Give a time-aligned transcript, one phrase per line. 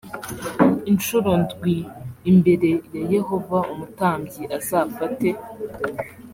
[0.91, 1.75] incuro ndwi
[2.31, 5.27] imbere ya yehova umutambyi azafate